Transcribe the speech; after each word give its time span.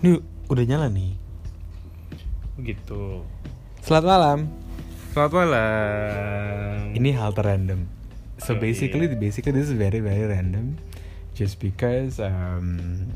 Ini 0.00 0.16
udah 0.48 0.64
nyala 0.64 0.88
nih. 0.88 1.12
Gitu. 2.64 3.20
Selamat 3.84 4.04
malam. 4.08 4.38
Selamat 5.12 5.32
malam. 5.44 6.96
Ini 6.96 7.10
hal 7.20 7.36
random. 7.36 7.84
So 8.40 8.56
Oh, 8.56 8.56
basically, 8.56 9.12
basically 9.12 9.52
this 9.52 9.68
is 9.68 9.76
very 9.76 10.00
very 10.00 10.24
random. 10.24 10.80
Just 11.36 11.60
because 11.60 12.16
um, 12.16 13.12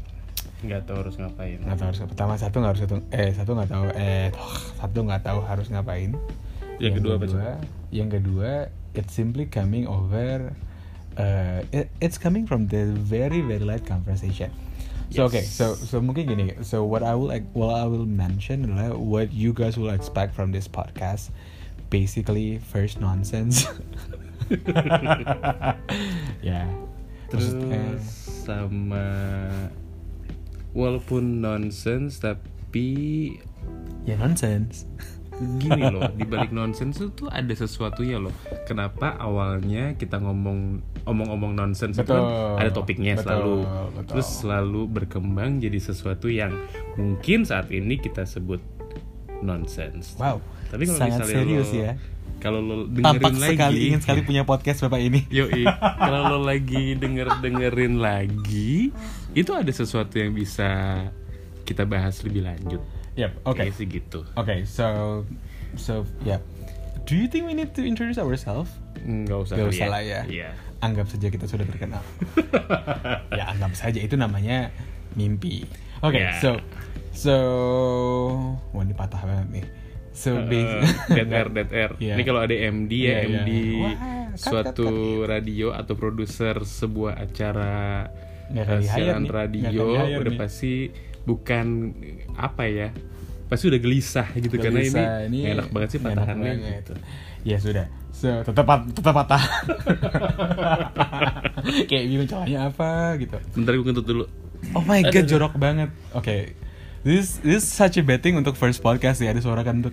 nggak 0.60 0.84
tahu 0.84 1.08
harus 1.08 1.16
ngapain. 1.16 1.56
nggak 1.64 1.76
tahu 1.80 1.88
harus 1.88 2.00
pertama 2.04 2.32
satu 2.36 2.56
nggak 2.60 2.72
harus 2.76 2.82
satu 2.84 2.96
eh 3.16 3.30
satu 3.32 3.50
nggak 3.56 3.70
tahu 3.72 3.84
eh 3.96 4.28
satu 4.76 4.98
nggak 5.08 5.22
tahu 5.24 5.40
harus 5.40 5.66
ngapain. 5.72 6.12
Yang 6.84 7.00
kedua 7.00 7.14
apa, 7.16 7.24
kedua, 7.24 7.48
yang 7.96 8.08
kedua 8.12 8.50
it's 8.92 9.16
simply 9.16 9.48
coming 9.48 9.88
over. 9.88 10.52
Uh, 11.16 11.64
it, 11.72 11.88
it's 12.04 12.20
coming 12.20 12.44
from 12.44 12.68
the 12.68 12.92
very 12.92 13.40
very 13.40 13.64
light 13.64 13.88
conversation. 13.88 14.52
So 15.14 15.30
Yes. 15.30 15.30
okay, 15.30 15.44
so 15.46 15.78
so 15.78 16.02
mungkin 16.02 16.26
gini. 16.26 16.58
So 16.66 16.82
what 16.82 17.06
I 17.06 17.14
will 17.14 17.30
what 17.54 17.78
I 17.78 17.86
will 17.86 18.02
mention 18.02 18.66
adalah 18.66 18.98
what 18.98 19.30
you 19.30 19.54
guys 19.54 19.78
will 19.78 19.94
expect 19.94 20.34
from 20.34 20.50
this 20.50 20.66
podcast. 20.66 21.30
Basically, 21.86 22.58
first 22.58 22.98
nonsense. 22.98 23.62
ya. 26.42 26.66
Terus 27.30 27.54
Maksudnya, 27.54 27.82
sama 28.42 29.06
walaupun 30.74 31.38
nonsense 31.38 32.18
tapi 32.18 33.38
ya 34.02 34.18
nonsense. 34.18 34.90
Gini 35.40 35.82
loh 35.90 36.06
di 36.14 36.22
balik 36.22 36.54
nonsense 36.54 37.02
itu 37.02 37.10
tuh 37.12 37.28
ada 37.28 37.50
sesuatunya 37.50 38.22
loh 38.22 38.30
kenapa 38.64 39.18
awalnya 39.18 39.98
kita 39.98 40.22
ngomong 40.22 40.78
omong-omong 41.04 41.52
nonsense 41.52 41.98
itu 41.98 42.06
kan 42.06 42.22
ada 42.56 42.70
topiknya 42.70 43.18
Betul, 43.18 43.26
selalu 43.26 43.56
betul. 43.92 44.04
terus 44.14 44.28
selalu 44.40 44.80
berkembang 44.86 45.58
jadi 45.58 45.78
sesuatu 45.82 46.30
yang 46.30 46.54
mungkin 46.94 47.42
saat 47.42 47.68
ini 47.74 47.98
kita 47.98 48.22
sebut 48.24 48.62
nonsense 49.42 50.14
Wow. 50.16 50.38
tapi 50.70 50.86
kalau 50.86 50.98
sangat 51.02 51.18
misalnya 51.26 51.34
serius 51.36 51.68
lo, 51.68 51.82
ya. 51.82 51.92
kalau 52.40 52.60
lo 52.62 52.74
dengerin 52.88 53.04
Tampak 53.04 53.32
lagi 53.34 53.54
sekali 53.58 53.78
ingin 53.90 54.00
sekali 54.00 54.20
punya 54.22 54.42
podcast 54.44 54.78
bapak 54.84 55.00
ini. 55.00 55.20
Yoi, 55.38 55.64
kalau 55.80 56.20
lo 56.34 56.38
lagi 56.44 56.92
denger 56.96 57.40
dengerin 57.40 57.94
lagi, 58.00 58.92
itu 59.32 59.50
ada 59.52 59.72
sesuatu 59.72 60.16
yang 60.20 60.32
bisa 60.36 61.00
kita 61.64 61.88
bahas 61.88 62.20
lebih 62.20 62.44
lanjut. 62.44 62.80
Yep. 63.14 63.30
Oke. 63.44 63.58
Kayak 63.60 63.74
sih 63.74 63.86
gitu. 63.86 64.20
Okay, 64.34 64.64
so 64.64 65.22
so 65.74 66.02
yeah. 66.22 66.42
Do 67.04 67.14
you 67.14 67.28
think 67.28 67.44
we 67.44 67.52
need 67.52 67.70
to 67.72 67.82
introduce 67.82 68.16
ourselves? 68.16 68.72
Nggak 68.98 69.38
usah. 69.44 69.54
Gak 69.54 69.66
kali 69.66 69.76
usah 69.76 69.88
lah 69.88 70.02
ya. 70.02 70.20
Iya. 70.24 70.50
Anggap 70.80 71.06
saja 71.06 71.26
kita 71.28 71.44
sudah 71.44 71.64
terkenal. 71.64 72.02
ya 73.38 73.44
anggap 73.48 73.72
saja 73.74 73.98
itu 73.98 74.14
namanya 74.14 74.72
mimpi. 75.12 75.64
Oke, 76.00 76.20
Ya. 76.20 76.36
so 76.40 76.58
so 77.10 77.36
wah 78.72 78.82
ini 78.82 78.92
patah 78.92 79.20
banget 79.20 79.48
nih. 79.52 79.66
So 80.14 80.30
basi- 80.46 80.82
dead 81.10 81.28
air, 81.28 81.48
dead 81.50 81.70
air. 81.70 81.90
Iya. 82.02 82.14
Ini 82.14 82.22
kalau 82.22 82.40
ada 82.40 82.54
MD 82.54 82.92
ya, 82.92 83.18
iya. 83.20 83.42
MD 83.42 83.50
Wah, 83.78 83.94
cut, 84.32 84.38
suatu 84.38 84.86
cut, 84.86 84.94
cut. 84.94 85.26
radio 85.28 85.68
atau 85.70 85.94
produser 85.94 86.56
sebuah 86.58 87.18
acara 87.18 88.08
Nggak 88.48 88.64
eh, 88.64 88.80
siaran. 88.84 89.22
Nggak 89.24 89.34
radio 89.34 89.82
udah 90.20 90.32
nih. 90.32 90.38
pasti 90.38 90.72
bukan 91.24 91.96
apa 92.36 92.68
ya 92.68 92.88
pasti 93.48 93.68
udah 93.68 93.80
gelisah 93.80 94.28
gitu 94.36 94.56
karena 94.56 94.80
ini, 94.80 94.88
Gelisah, 94.88 95.08
nggak 95.28 95.52
enak 95.56 95.68
banget 95.72 95.88
sih 95.92 96.00
patahannya 96.00 96.52
gitu. 96.80 96.94
Ya 97.44 97.56
sudah. 97.60 97.86
So 98.14 98.40
tetap 98.40 98.66
tetap 98.94 99.12
patah. 99.12 99.42
Kayak 101.88 102.04
bingung 102.08 102.28
caranya 102.28 102.72
apa 102.72 103.20
gitu. 103.20 103.36
Bentar 103.52 103.72
gue 103.76 103.84
kentut 103.84 104.06
dulu. 104.06 104.24
Oh 104.72 104.84
my 104.84 105.04
god, 105.04 105.26
jorok 105.28 105.54
banget. 105.60 105.92
Oke. 106.16 106.56
This 107.04 107.36
this 107.44 107.60
is 107.60 107.68
such 107.68 108.00
a 108.00 108.02
bad 108.02 108.24
thing 108.24 108.32
untuk 108.40 108.56
first 108.56 108.80
podcast 108.80 109.20
ya, 109.20 109.28
ada 109.28 109.40
suara 109.44 109.60
kentut. 109.60 109.92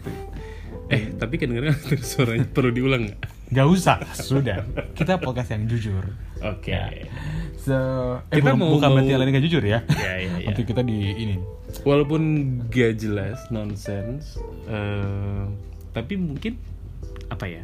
Eh, 0.88 1.12
tapi 1.20 1.36
kedengeran 1.36 1.76
suaranya 2.08 2.48
perlu 2.48 2.72
diulang 2.72 3.12
nggak? 3.12 3.20
Gak 3.52 3.68
usah, 3.68 4.00
sudah. 4.16 4.64
Kita 4.96 5.20
podcast 5.20 5.52
yang 5.52 5.68
jujur. 5.68 6.08
Oke. 6.40 6.72
Ya. 6.72 6.88
So, 7.60 7.76
eh, 8.32 8.40
Kita 8.40 8.56
bukan, 8.56 8.56
mau- 8.56 8.72
bukan 8.80 8.90
berarti 8.96 9.12
kalian 9.12 9.30
gak 9.30 9.44
jujur 9.44 9.64
ya. 9.64 9.80
Ya, 9.92 10.14
ya, 10.18 10.32
ya. 10.40 10.48
Nanti 10.48 10.62
kita 10.64 10.82
di 10.82 10.98
ini. 11.12 11.36
Walaupun 11.84 12.22
gak 12.72 12.96
jelas, 12.98 13.44
nonsense, 13.52 14.40
eh, 14.72 15.44
tapi 15.92 16.16
mungkin 16.16 16.56
apa 17.28 17.44
ya? 17.46 17.64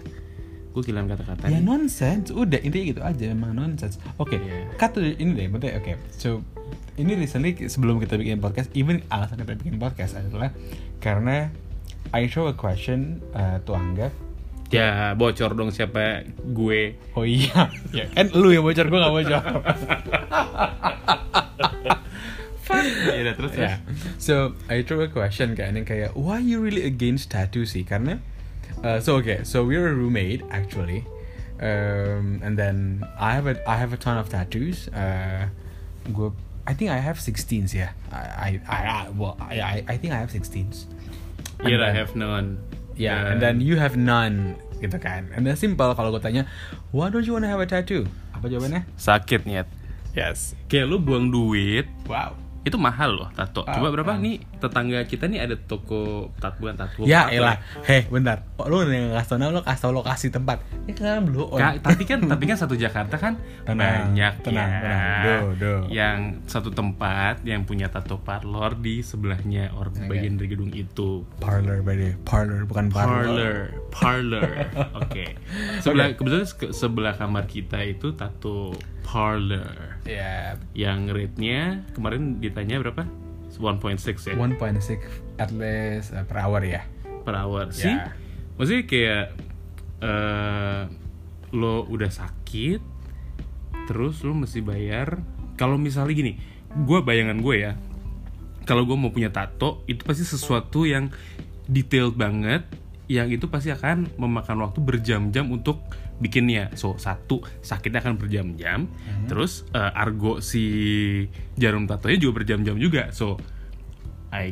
Gue 0.76 0.84
kehilangan 0.84 1.16
kata-kata. 1.16 1.50
Ya 1.50 1.64
nonsense, 1.64 2.36
udah 2.36 2.60
intinya 2.60 2.86
gitu 2.86 3.02
aja 3.02 3.26
emang 3.32 3.56
nonsense. 3.56 3.96
Oke, 4.20 4.38
Iya. 4.38 4.68
cut 4.76 4.92
to 4.92 5.00
the- 5.00 5.16
ini 5.18 5.34
deh, 5.34 5.48
bentar. 5.48 5.72
Oke, 5.80 5.96
so 6.12 6.44
ini 7.00 7.16
recently 7.16 7.56
sebelum 7.66 7.98
kita 7.98 8.20
bikin 8.20 8.44
podcast, 8.44 8.68
even 8.76 9.00
alasan 9.08 9.40
kita 9.40 9.56
bikin 9.56 9.80
podcast 9.80 10.20
adalah 10.20 10.52
karena 11.00 11.48
I 12.12 12.28
show 12.28 12.46
a 12.46 12.54
question 12.54 13.24
uh, 13.32 13.64
to 13.64 13.72
Angga. 13.72 14.12
Ya 14.68 15.16
bocor 15.16 15.56
dong 15.56 15.72
siapa 15.72 16.28
gue. 16.44 17.00
Oh 17.16 17.24
iya, 17.24 17.72
ya 17.96 18.06
kan 18.12 18.28
lu 18.36 18.52
yang 18.52 18.68
bocor, 18.68 18.92
gue 18.92 19.00
gak 19.00 19.16
bocor. 19.16 19.44
ya 23.08 23.22
udah 23.24 23.36
terus 23.40 23.54
Ya. 23.56 23.80
So 24.20 24.54
I 24.68 24.84
throw 24.84 25.00
a 25.02 25.10
question 25.10 25.56
kan 25.56 25.80
yang 25.80 25.88
kayak 25.88 26.14
why 26.20 26.44
you 26.44 26.60
really 26.60 26.84
against 26.84 27.32
tattoo 27.32 27.64
sih? 27.64 27.88
Karena 27.88 28.20
uh, 28.84 29.00
so 29.00 29.16
okay, 29.24 29.48
so 29.48 29.64
we're 29.64 29.88
a 29.88 29.96
roommate 29.96 30.44
actually. 30.52 31.08
Um, 31.58 32.38
and 32.46 32.54
then 32.54 33.02
I 33.18 33.34
have 33.34 33.50
a 33.50 33.58
I 33.66 33.80
have 33.82 33.96
a 33.96 34.00
ton 34.00 34.20
of 34.20 34.30
tattoos. 34.30 34.92
Uh, 34.94 35.48
gue 36.12 36.30
I 36.68 36.76
think 36.76 36.92
I 36.92 37.00
have 37.00 37.18
16s 37.24 37.72
ya. 37.72 37.96
I 38.12 38.60
I, 38.68 38.78
I 38.78 39.04
well 39.16 39.40
I, 39.40 39.56
I 39.64 39.76
I 39.88 39.96
think 39.96 40.12
I 40.12 40.20
have 40.20 40.30
16s. 40.36 40.86
And 41.58 41.66
Here 41.66 41.82
I 41.82 41.90
have 41.96 42.14
none. 42.14 42.60
Yeah, 42.98 43.32
and 43.34 43.38
then 43.38 43.62
you 43.62 43.78
have 43.78 43.94
none 43.96 44.58
gitu 44.82 44.98
kan. 45.02 45.30
And 45.34 45.46
then 45.46 45.58
simple 45.58 45.94
kalau 45.98 46.14
gue 46.14 46.22
tanya, 46.22 46.46
why 46.94 47.10
don't 47.10 47.26
you 47.26 47.34
wanna 47.34 47.50
have 47.50 47.62
a 47.62 47.70
tattoo? 47.70 48.06
Apa 48.34 48.50
jawabannya? 48.50 48.86
sakit 48.98 49.46
nyet. 49.50 49.70
Yes. 50.18 50.58
Kayak 50.66 50.90
lu 50.90 50.98
buang 50.98 51.30
duit, 51.30 51.86
Wow. 52.10 52.34
Itu 52.68 52.78
mahal 52.78 53.16
loh 53.16 53.30
tato. 53.32 53.64
Ah, 53.64 53.76
Coba 53.76 53.90
berapa 53.90 54.14
ah. 54.14 54.20
nih 54.20 54.44
tetangga 54.60 55.00
kita 55.04 55.26
nih 55.26 55.40
ada 55.44 55.56
toko 55.56 56.32
tat 56.38 56.60
bukan 56.60 56.76
tato. 56.76 57.08
Ya 57.08 57.28
elah, 57.28 57.58
heh 57.84 58.06
bentar. 58.08 58.44
Oh, 58.60 58.68
lu 58.68 58.84
yang 58.86 59.16
ngasih 59.16 59.40
tau 59.40 59.50
lu 59.50 59.62
kasih 59.64 59.82
tau 59.88 59.94
lokasi 59.96 60.28
tempat. 60.28 60.58
Ya 60.86 60.94
kan 60.94 61.24
belum. 61.24 61.56
Ka- 61.56 61.80
tapi 61.80 62.04
kan 62.04 62.20
tapi 62.24 62.44
kan 62.46 62.58
satu 62.58 62.76
Jakarta 62.76 63.16
kan 63.16 63.40
Tenang, 63.64 64.12
banyak 64.14 64.34
tenang, 64.44 64.70
ya 64.70 64.80
tenang. 64.80 65.22
Duh, 65.24 65.44
duh. 65.56 65.82
yang 65.88 66.18
satu 66.46 66.70
tempat 66.70 67.42
yang 67.44 67.64
punya 67.64 67.88
tato 67.88 68.20
parlor 68.20 68.76
di 68.76 69.00
sebelahnya 69.00 69.72
or 69.74 69.88
Oke. 69.88 70.06
bagian 70.06 70.36
dari 70.36 70.50
gedung 70.50 70.72
itu 70.72 71.24
parlor 71.40 71.80
by 71.82 71.96
the 71.96 72.10
parlor 72.24 72.64
bukan 72.66 72.92
parlor. 72.92 73.24
parlor 73.24 73.56
parlor 73.90 74.50
oke 75.00 75.26
sebelah 75.80 76.14
kebetulan 76.14 76.46
se- 76.46 76.74
sebelah 76.74 77.14
kamar 77.14 77.46
kita 77.46 77.80
itu 77.82 78.14
tato 78.14 78.74
parlor. 79.08 80.04
Ya, 80.04 80.60
yang 80.76 81.08
rate-nya 81.08 81.88
kemarin 81.96 82.44
ditanya 82.44 82.84
berapa? 82.84 83.08
1.6 83.48 83.80
ya? 84.28 84.36
1.6 84.36 85.40
at 85.40 85.50
least 85.56 86.12
uh, 86.12 86.28
per 86.28 86.38
hour 86.44 86.60
ya. 86.62 86.84
per 87.24 87.36
hour. 87.36 87.72
Sih 87.72 87.88
Ya. 87.88 88.12
maksudnya 88.56 88.84
kayak 88.84 89.26
eh 89.98 90.82
lo 91.52 91.88
udah 91.88 92.12
sakit 92.12 92.84
terus 93.88 94.20
lo 94.22 94.36
mesti 94.36 94.60
bayar. 94.60 95.24
Kalau 95.56 95.80
misalnya 95.80 96.14
gini 96.14 96.34
gue 96.70 97.00
bayangan 97.02 97.40
gue 97.40 97.56
ya 97.58 97.74
kalau 98.64 98.84
gue 98.84 98.94
mau 98.94 99.10
punya 99.10 99.32
tato 99.32 99.82
itu 99.88 100.04
pasti 100.04 100.22
sesuatu 100.22 100.84
yang 100.84 101.10
detailed 101.66 102.14
banget 102.14 102.68
yang 103.08 103.32
itu 103.32 103.48
pasti 103.48 103.72
akan 103.72 104.20
memakan 104.20 104.68
waktu 104.68 104.80
berjam-jam 104.84 105.48
untuk 105.48 105.80
bikinnya 106.20 106.74
so 106.76 107.00
satu 107.00 107.40
sakitnya 107.64 108.04
akan 108.04 108.20
berjam-jam 108.20 108.92
terus 109.32 109.64
eh, 109.72 109.92
argo 109.96 110.44
si 110.44 110.64
jarum 111.56 111.88
tatonya 111.88 112.20
juga 112.20 112.44
berjam-jam 112.44 112.76
juga 112.76 113.16
so 113.16 113.40
I 114.34 114.52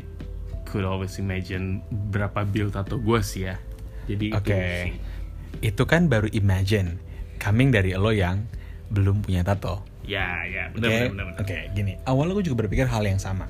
could 0.63 0.88
always 0.88 1.19
imagine 1.19 1.83
berapa 1.91 2.47
bill 2.47 2.71
tato 2.71 2.95
gue 2.95 3.19
sih 3.19 3.51
ya 3.51 3.59
jadi 4.06 4.25
itu 4.31 4.38
Oke. 4.38 4.62
sih. 4.85 4.94
Itu 5.65 5.83
kan 5.89 6.07
baru 6.07 6.29
imagine 6.31 7.01
coming 7.41 7.74
dari 7.74 7.97
lo 7.97 8.13
yang 8.13 8.45
belum 8.94 9.25
punya 9.25 9.41
tato. 9.41 9.81
ya 10.06 10.45
ya 10.45 10.69
Oke, 10.69 10.77
benar 10.77 10.89
benar 10.89 11.09
benar, 11.09 11.25
benar. 11.33 11.41
Oke, 11.41 11.57
gini. 11.74 11.94
Awalnya 12.06 12.33
gue 12.38 12.45
juga 12.45 12.57
berpikir 12.65 12.85
hal 12.85 13.01
yang 13.09 13.18
sama. 13.18 13.50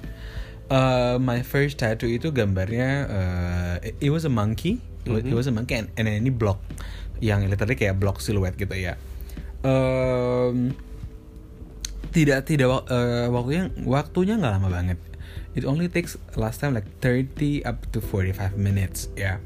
Uh, 0.71 1.19
my 1.19 1.43
first 1.43 1.77
tattoo 1.77 2.07
itu 2.07 2.31
gambarnya 2.31 2.89
uh, 3.11 3.75
it 3.83 4.07
was 4.07 4.23
a 4.23 4.31
monkey, 4.31 4.79
was, 5.09 5.21
it 5.23 5.35
was 5.35 5.47
a 5.47 5.53
monkey 5.53 5.75
and, 5.75 5.89
and 5.97 6.07
ini 6.07 6.31
block 6.33 6.61
yang 7.23 7.47
literally 7.47 7.77
kayak 7.77 7.95
block 7.97 8.19
silhouette 8.19 8.57
gitu 8.59 8.75
ya. 8.75 8.99
Um, 9.65 10.75
tidak 12.13 12.45
tidak 12.47 12.69
uh, 12.69 13.27
waktunya 13.31 13.71
waktunya 13.83 14.35
nggak 14.37 14.53
lama 14.59 14.69
banget. 14.69 14.99
It 15.55 15.63
only 15.63 15.87
takes 15.87 16.19
last 16.35 16.59
time 16.59 16.75
like 16.75 16.87
30 16.99 17.63
up 17.63 17.79
to 17.95 18.03
45 18.03 18.59
minutes 18.59 19.07
ya. 19.15 19.39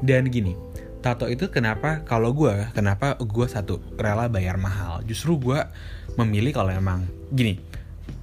Dan 0.00 0.32
gini, 0.32 0.56
tato 1.04 1.28
itu 1.28 1.52
kenapa 1.52 2.00
kalau 2.08 2.32
gue 2.32 2.72
kenapa 2.72 3.20
gue 3.20 3.46
satu 3.46 3.78
rela 4.00 4.32
bayar 4.32 4.56
mahal. 4.56 5.04
Justru 5.04 5.36
gue 5.36 5.60
memilih 6.16 6.56
kalau 6.56 6.72
emang 6.72 7.04
gini 7.30 7.70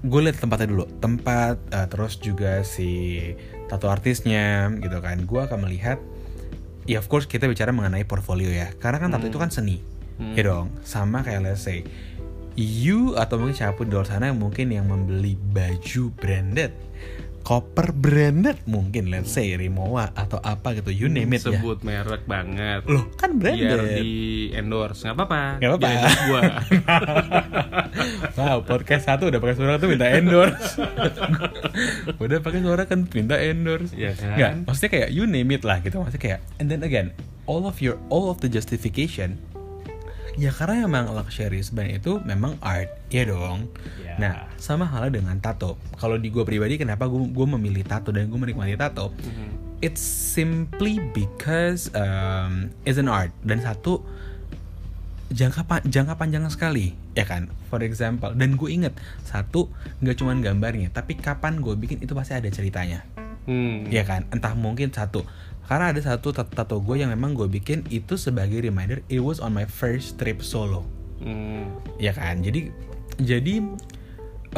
gue 0.05 0.19
lihat 0.21 0.37
tempatnya 0.37 0.69
dulu 0.69 0.85
tempat 1.01 1.57
uh, 1.73 1.87
terus 1.89 2.19
juga 2.21 2.61
si 2.61 3.19
tato 3.65 3.89
artisnya 3.89 4.69
gitu 4.77 5.01
kan 5.01 5.25
gue 5.25 5.41
akan 5.41 5.59
melihat 5.65 5.97
ya 6.87 6.97
of 7.03 7.11
course 7.11 7.27
kita 7.27 7.45
bicara 7.45 7.75
mengenai 7.75 8.07
portfolio 8.07 8.49
ya. 8.49 8.71
Karena 8.79 8.97
kan 8.97 9.11
tato 9.13 9.27
itu 9.27 9.37
kan 9.37 9.51
seni. 9.51 9.83
Ya 10.33 10.41
dong 10.49 10.73
sama 10.81 11.21
kayak 11.21 11.45
let's 11.45 11.61
say 11.61 11.85
you 12.57 13.13
atau 13.13 13.37
mungkin 13.37 13.53
siapa 13.53 13.77
pun 13.77 13.85
di 13.85 13.93
luar 13.93 14.09
sana 14.09 14.33
yang 14.33 14.41
mungkin 14.41 14.73
yang 14.73 14.89
membeli 14.89 15.37
baju 15.37 16.09
branded 16.17 16.73
koper 17.47 17.95
branded 17.95 18.59
mungkin 18.67 19.07
let's 19.07 19.31
say 19.31 19.55
Rimowa 19.55 20.11
atau 20.11 20.35
apa 20.43 20.75
gitu 20.75 20.91
you 20.91 21.07
name 21.07 21.31
it 21.31 21.47
ya 21.47 21.55
Sebut 21.55 21.79
merek 21.79 22.27
banget. 22.27 22.83
loh 22.83 23.07
kan 23.15 23.39
Biar 23.39 23.55
branded 23.55 24.03
di 24.03 24.11
endorse 24.51 25.07
nggak 25.07 25.15
apa-apa. 25.15 25.41
Nggak 25.63 25.71
apa-apa. 25.71 25.87
Di 25.87 26.23
gua. 26.27 26.41
wow 28.43 28.57
podcast 28.67 29.07
satu 29.07 29.31
udah 29.31 29.39
pakai 29.39 29.55
suara 29.55 29.79
tuh 29.79 29.87
minta 29.87 30.11
endorse 30.11 30.75
udah 32.27 32.39
pakai 32.43 32.59
suara 32.59 32.83
kan 32.83 33.07
minta 33.15 33.39
endorse 33.39 33.95
Iya 33.95 34.11
kan? 34.11 34.35
Nggak, 34.35 34.51
maksudnya 34.67 34.91
kayak 34.91 35.09
you 35.15 35.23
name 35.23 35.47
it 35.55 35.63
lah 35.63 35.79
gitu 35.79 36.03
maksudnya 36.03 36.19
kayak 36.21 36.39
and 36.59 36.67
then 36.67 36.83
again 36.83 37.15
all 37.47 37.63
of 37.63 37.79
your 37.79 37.95
all 38.11 38.27
of 38.27 38.43
the 38.43 38.51
justification 38.51 39.39
ya 40.37 40.53
karena 40.53 40.85
emang 40.85 41.09
luxury 41.11 41.65
brand 41.73 41.97
itu 41.97 42.21
memang 42.21 42.61
art 42.61 42.93
ya 43.09 43.25
dong. 43.25 43.65
Ya. 43.99 44.13
nah 44.21 44.33
sama 44.61 44.85
halnya 44.85 45.17
dengan 45.19 45.41
tato. 45.41 45.81
Kalau 45.97 46.21
di 46.21 46.29
gue 46.29 46.45
pribadi 46.45 46.77
kenapa 46.77 47.09
gue 47.09 47.19
gue 47.33 47.47
memilih 47.57 47.81
tato 47.83 48.13
dan 48.13 48.29
gue 48.29 48.39
menikmati 48.39 48.77
tato? 48.77 49.11
Mhm. 49.17 49.65
it's 49.77 50.01
simply 50.01 50.97
because 51.13 51.93
um, 51.93 52.73
it's 52.81 52.97
an 52.97 53.05
art. 53.05 53.29
Dan 53.45 53.61
satu 53.61 54.01
jangka 55.27 55.61
pa- 55.67 55.85
jangka 55.85 56.17
panjang 56.17 56.45
sekali 56.49 56.93
ya 57.13 57.25
kan? 57.25 57.49
For 57.69 57.81
example 57.81 58.33
dan 58.33 58.55
gue 58.55 58.69
inget 58.69 58.93
satu 59.25 59.69
nggak 60.01 60.17
cuman 60.17 60.39
gambarnya 60.39 60.89
tapi 60.93 61.13
kapan 61.17 61.59
gue 61.61 61.73
bikin 61.75 61.99
itu 62.01 62.13
pasti 62.13 62.37
ada 62.37 62.49
ceritanya. 62.49 63.05
Hmm. 63.47 63.87
ya 63.87 64.03
kan? 64.03 64.27
Entah 64.29 64.53
mungkin 64.59 64.91
satu 64.91 65.23
karena 65.67 65.91
ada 65.91 65.99
satu 65.99 66.31
tat- 66.31 66.49
tato 66.55 66.79
gue 66.79 66.95
yang 67.03 67.11
memang 67.11 67.35
gue 67.35 67.51
bikin 67.51 67.83
itu 67.91 68.15
sebagai 68.15 68.63
reminder 68.63 69.03
it 69.11 69.19
was 69.19 69.43
on 69.43 69.51
my 69.51 69.67
first 69.67 70.15
trip 70.15 70.39
solo. 70.39 70.87
Hmm. 71.19 71.67
ya 71.99 72.15
kan? 72.15 72.39
Jadi 72.39 72.71
jadi 73.19 73.65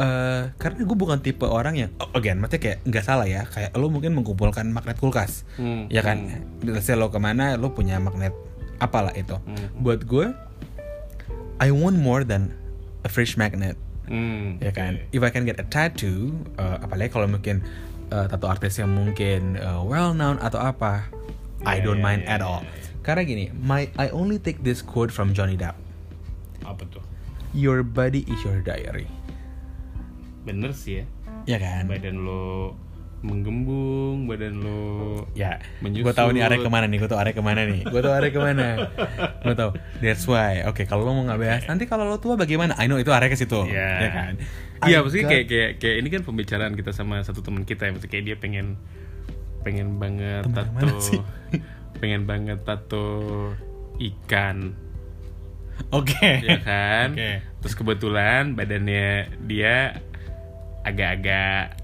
eh 0.00 0.42
karena 0.54 0.80
gue 0.86 0.96
bukan 0.96 1.18
tipe 1.18 1.44
orang 1.44 1.74
yang 1.76 1.90
oh, 1.98 2.08
again 2.14 2.38
maksudnya 2.38 2.62
kayak 2.62 2.78
nggak 2.86 3.04
salah 3.04 3.26
ya 3.26 3.42
kayak 3.50 3.74
lo 3.74 3.90
mungkin 3.90 4.14
mengumpulkan 4.14 4.70
magnet 4.70 4.96
kulkas. 5.02 5.42
Hmm. 5.58 5.90
ya 5.90 6.06
kan? 6.06 6.46
Let's 6.62 6.86
say 6.86 6.94
lo 6.94 7.10
ke 7.10 7.18
mana 7.18 7.58
lo 7.58 7.74
punya 7.74 7.98
magnet 7.98 8.32
apalah 8.78 9.10
itu. 9.18 9.34
Hmm. 9.34 9.66
buat 9.82 10.06
gue 10.06 10.30
I 11.60 11.68
want 11.74 11.98
more 11.98 12.22
than 12.24 12.54
a 13.02 13.10
fresh 13.10 13.34
magnet. 13.34 13.74
Hmm. 14.06 14.62
ya 14.62 14.70
kan? 14.70 15.02
If 15.10 15.26
I 15.26 15.34
can 15.34 15.42
get 15.42 15.58
a 15.58 15.66
tattoo 15.66 16.38
uh, 16.54 16.86
apalagi 16.86 17.10
kalau 17.10 17.26
mungkin 17.26 17.66
uh, 18.10 18.26
tato 18.26 18.46
artis 18.46 18.76
yang 18.76 18.90
mungkin 18.90 19.56
uh, 19.56 19.80
well 19.82 20.12
known 20.12 20.36
atau 20.38 20.60
apa 20.60 21.08
I 21.62 21.78
Ya, 21.80 21.84
don't 21.84 22.00
ya, 22.00 22.06
mind 22.06 22.22
ya, 22.24 22.36
at 22.36 22.42
all. 22.42 22.62
karena 23.00 23.22
gini 23.24 23.44
my 23.56 23.88
I 23.96 24.12
only 24.12 24.36
take 24.36 24.60
this 24.60 24.84
quote 24.84 25.08
from 25.08 25.32
Johnny 25.32 25.56
Depp. 25.56 25.74
Apa 26.62 26.84
tuh? 26.90 27.02
your 27.50 27.82
body 27.82 28.22
is 28.30 28.38
your 28.46 28.62
diary. 28.62 29.10
Bener 30.46 30.70
sih 30.70 31.02
ya. 31.02 31.04
ya 31.44 31.58
kan? 31.58 31.90
Badan 31.90 32.22
lo 32.22 32.78
menggembung, 33.20 34.24
badan 34.24 34.64
lo 34.64 35.28
ya 35.36 35.60
gue 35.84 36.12
tahu 36.16 36.32
nih 36.32 36.40
arah 36.40 36.56
ke 36.56 36.70
mana 36.72 36.88
nih 36.88 36.98
gue 37.04 37.10
tahu 37.12 37.20
arah 37.20 37.32
ke 37.36 37.42
mana 37.44 37.60
nih. 37.68 37.84
Gue 37.84 38.00
tahu 38.00 38.12
arah 38.16 38.30
ke 38.32 38.40
mana. 38.40 38.68
Gue 39.44 39.54
tahu. 39.54 39.70
That's 40.00 40.24
why. 40.24 40.64
Oke 40.64 40.88
kalau 40.88 41.04
lo 41.04 41.12
mau 41.12 41.24
nggak 41.28 41.40
bahas 41.40 41.62
nanti 41.68 41.84
kalau 41.84 42.08
lo 42.08 42.16
tua 42.16 42.40
bagaimana? 42.40 42.72
I 42.80 42.88
know 42.88 42.96
itu 42.96 43.12
arah 43.12 43.28
ke 43.28 43.36
situ. 43.36 43.60
Ya. 43.68 43.90
ya 44.00 44.10
kan? 44.10 44.32
Iya, 44.88 45.04
maksudnya 45.04 45.24
got- 45.28 45.32
kayak, 45.36 45.46
kayak 45.52 45.70
kayak 45.76 45.96
ini 46.00 46.08
kan 46.08 46.22
pembicaraan 46.24 46.72
kita 46.72 46.90
sama 46.96 47.20
satu 47.20 47.44
teman 47.44 47.68
kita 47.68 47.84
ya, 47.84 47.92
maksudnya 47.92 48.12
kayak 48.16 48.24
dia 48.24 48.36
pengen 48.40 48.80
pengen 49.60 50.00
banget 50.00 50.48
yang 50.48 50.56
tato, 50.56 50.72
mana 50.72 50.92
sih? 51.04 51.20
pengen 52.00 52.24
banget 52.24 52.64
tato 52.64 53.08
ikan, 54.00 54.72
oke. 55.92 56.28
Ya 56.40 56.56
kan? 56.64 57.12
Oke. 57.12 57.44
Terus 57.60 57.74
kebetulan 57.76 58.56
badannya 58.56 59.28
dia 59.44 60.00
agak-agak 60.80 61.76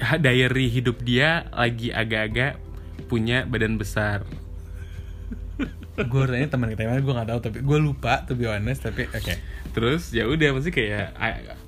diary 0.24 0.66
hidup 0.72 1.04
dia 1.04 1.48
lagi 1.52 1.92
agak-agak 1.92 2.56
punya 3.06 3.44
badan 3.44 3.76
besar. 3.76 4.24
gue 6.00 6.22
tanya 6.24 6.48
teman 6.48 6.72
kita 6.72 6.88
yang 6.88 6.96
mana 6.96 7.04
gue 7.04 7.12
nggak 7.12 7.28
tahu 7.28 7.40
tapi 7.44 7.58
gue 7.60 7.78
lupa 7.84 8.24
to 8.24 8.32
be 8.32 8.48
honest 8.48 8.80
tapi 8.80 9.04
oke 9.04 9.60
Terus 9.70 10.10
ya 10.10 10.26
udah 10.26 10.50
maksudnya 10.50 10.74
kayak 10.74 11.06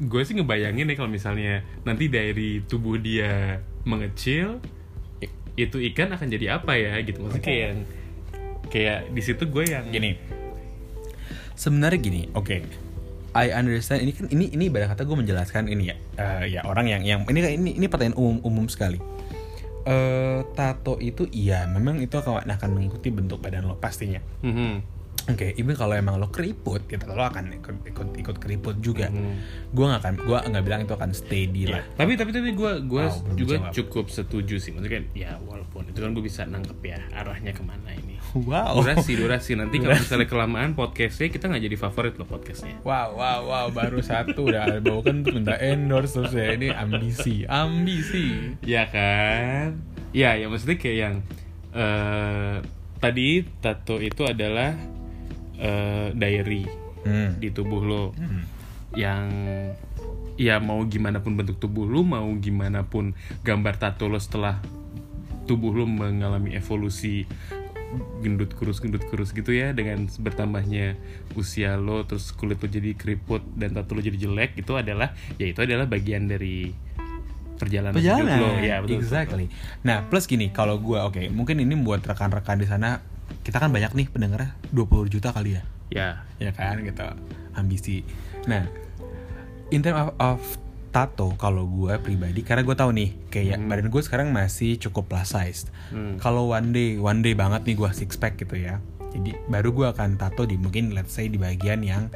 gue 0.02 0.23
sih 0.26 0.34
ngebayangin 0.34 0.90
ya 0.90 0.94
kalau 0.99 1.11
misalnya 1.11 1.62
nanti 1.87 2.11
dari 2.11 2.64
tubuh 2.67 2.99
dia 2.99 3.62
mengecil 3.87 4.58
itu 5.55 5.76
ikan 5.93 6.11
akan 6.17 6.26
jadi 6.32 6.58
apa 6.58 6.75
ya 6.75 6.99
gitu. 7.05 7.23
Maksudnya 7.23 7.44
kayak 7.44 7.61
yang 7.62 7.79
kayak 8.73 8.99
di 9.14 9.23
situ 9.23 9.44
gue 9.46 9.64
yang 9.70 9.87
gini. 9.94 10.19
Sebenarnya 11.55 11.99
gini 12.00 12.23
oke 12.34 12.56
I 13.32 13.52
understand. 13.56 14.05
Ini 14.05 14.12
kan 14.12 14.26
ini 14.29 14.44
ini 14.52 14.69
ibarat 14.69 14.93
kata 14.93 15.08
gue 15.08 15.17
menjelaskan 15.17 15.69
ini 15.73 15.93
ya. 15.93 15.96
Eh, 16.20 16.56
ya 16.56 16.61
orang 16.69 16.88
yang 16.88 17.02
yang 17.02 17.20
ini 17.29 17.40
ini 17.56 17.70
ini 17.81 17.87
pertanyaan 17.88 18.17
umum 18.17 18.38
umum 18.44 18.67
sekali. 18.69 19.00
Eh 19.82 20.40
tato 20.55 21.00
itu 21.02 21.26
iya 21.32 21.67
memang 21.67 21.99
itu 21.99 22.14
akan 22.14 22.46
akan 22.46 22.70
mengikuti 22.70 23.08
bentuk 23.08 23.40
badan 23.40 23.67
lo 23.67 23.81
pastinya. 23.81 24.20
Mhm. 24.44 25.02
Oke, 25.25 25.55
even 25.55 25.73
kalau 25.73 25.93
emang 25.93 26.17
lo 26.17 26.27
keriput, 26.27 26.83
gitu 26.85 27.07
lo 27.07 27.23
akan 27.23 27.55
ikut 27.55 27.87
ikut, 27.87 28.09
ikut 28.17 28.37
keriput 28.37 28.77
juga. 28.79 29.07
Mhm. 29.07 29.35
Gue 29.71 29.85
nggak 29.85 30.01
akan, 30.01 30.15
gue 30.21 30.39
nggak 30.51 30.65
bilang 30.65 30.81
itu 30.81 30.93
akan 30.93 31.11
steady 31.11 31.63
Ya, 31.65 31.79
lah. 31.79 31.83
tapi 31.95 32.15
tapi 32.15 32.31
tapi 32.31 32.51
gue 32.51 32.73
gue 32.83 33.05
Wow, 33.05 33.23
belum 33.23 33.37
juga 33.37 33.55
jawab. 33.61 33.73
cukup 33.73 34.05
setuju 34.09 34.57
sih 34.57 34.71
maksudnya 34.71 34.93
kan 34.93 35.05
ya 35.13 35.31
walaupun 35.41 35.83
itu 35.87 35.99
kan 35.99 36.11
gue 36.11 36.21
bisa 36.21 36.43
nangkep 36.43 36.79
ya 36.83 36.99
arahnya 37.13 37.51
ke 37.51 37.63
mana 37.63 37.91
ini 37.93 38.19
Wow. 38.35 38.81
durasi 38.81 39.13
durasi 39.15 39.53
nanti 39.55 39.77
kalau 39.77 39.95
misalnya 39.95 40.25
kelamaan 40.25 40.73
podcastnya 40.73 41.29
kita 41.29 41.47
nggak 41.47 41.63
jadi 41.63 41.77
favorit 41.79 42.15
loh 42.15 42.25
podcastnya 42.25 42.81
Wow, 42.81 43.15
wow, 43.15 43.41
wow, 43.45 43.67
baru 43.69 44.01
satu 44.01 44.49
udah 44.49 44.81
bau 44.81 45.01
kan 45.01 45.21
minta 45.23 45.55
endorse 45.55 46.17
terus 46.17 46.33
ya 46.33 46.53
ini 46.53 46.69
ambisi, 46.69 47.45
ambisi. 47.45 48.57
Ya 48.61 48.87
kan? 48.87 49.79
Ya, 50.11 50.35
ya 50.35 50.47
maksudnya 50.47 50.77
kayak 50.77 50.97
yang 50.99 51.15
eh 51.73 52.57
tadi 52.99 53.29
tato 53.59 53.99
itu 53.99 54.23
adalah 54.23 54.77
eh, 55.59 56.09
diary 56.15 56.65
Hmm. 57.03 57.35
di 57.43 57.51
tubuh 57.51 57.83
lo. 57.83 58.05
Hmm. 58.15 58.47
yang 58.93 59.25
ya 60.37 60.61
mau 60.61 60.85
gimana 60.85 61.25
pun 61.25 61.32
bentuk 61.32 61.56
tubuh 61.56 61.89
lo, 61.89 62.05
mau 62.05 62.29
gimana 62.39 62.85
pun 62.85 63.17
gambar 63.41 63.81
tato 63.81 64.05
lo 64.05 64.21
setelah 64.21 64.61
tubuh 65.49 65.73
lo 65.73 65.89
mengalami 65.89 66.53
evolusi 66.53 67.25
gendut 68.21 68.53
kurus 68.56 68.81
gendut 68.81 69.05
kurus 69.09 69.32
gitu 69.32 69.53
ya 69.53 69.73
dengan 69.77 70.09
bertambahnya 70.09 70.97
usia 71.37 71.77
lo 71.77 72.05
terus 72.09 72.32
kulit 72.32 72.61
lo 72.61 72.69
jadi 72.69 72.97
keriput 72.97 73.41
dan 73.56 73.73
tato 73.77 73.93
lo 73.97 74.01
jadi 74.01 74.17
jelek 74.17 74.56
itu 74.61 74.73
adalah 74.77 75.13
ya 75.37 75.49
itu 75.49 75.61
adalah 75.61 75.85
bagian 75.85 76.29
dari 76.29 76.73
perjalanan, 77.61 78.01
hidup 78.01 78.17
perjalanan. 78.17 78.41
Lo 78.41 78.51
ya 78.61 78.77
betul. 78.81 78.97
Exactly. 79.01 79.47
Nah 79.85 80.05
plus 80.09 80.25
gini 80.25 80.49
kalau 80.53 80.81
gue 80.81 80.97
oke 81.01 81.29
mungkin 81.32 81.61
ini 81.61 81.77
buat 81.81 82.01
rekan-rekan 82.05 82.61
di 82.61 82.67
sana 82.69 83.01
kita 83.41 83.56
kan 83.56 83.69
banyak 83.69 83.93
nih 83.93 84.06
pendengarnya 84.06 84.53
20 84.70 85.08
juta 85.08 85.32
kali 85.32 85.56
ya. 85.56 85.62
Ya. 85.89 86.08
Ya 86.36 86.51
kan 86.53 86.81
gitu. 86.81 87.05
Ambisi. 87.53 88.05
Nah 88.44 88.69
in 89.69 89.81
term 89.81 89.96
of, 89.96 90.10
of 90.17 90.41
tato 90.89 91.32
kalau 91.41 91.65
gue 91.65 91.96
pribadi 91.98 92.44
karena 92.44 92.60
gue 92.60 92.77
tahu 92.77 92.93
nih 92.93 93.10
kayak 93.29 93.56
Hmm. 93.56 93.69
badan 93.69 93.89
gue 93.89 94.03
sekarang 94.05 94.29
masih 94.29 94.77
cukup 94.79 95.08
plus 95.08 95.32
size. 95.32 95.62
Hmm. 95.89 96.20
kalau 96.20 96.53
one 96.53 96.69
day 96.70 97.01
one 97.01 97.20
day 97.20 97.32
banget 97.32 97.65
nih 97.65 97.77
gue 97.77 97.91
six 97.93 98.17
pack 98.17 98.36
gitu 98.36 98.56
ya. 98.56 98.77
Jadi 99.12 99.36
baru 99.44 99.72
gue 99.72 99.86
akan 99.89 100.17
tato 100.17 100.44
di 100.44 100.56
mungkin 100.56 100.93
let's 100.93 101.12
say 101.12 101.29
di 101.29 101.36
bagian 101.36 101.81
yang 101.81 102.08